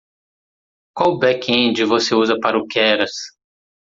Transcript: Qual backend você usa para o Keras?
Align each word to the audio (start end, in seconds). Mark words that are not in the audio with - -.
Qual 0.95 1.19
backend 1.19 1.85
você 1.85 2.15
usa 2.15 2.39
para 2.39 2.57
o 2.57 2.65
Keras? 2.65 3.11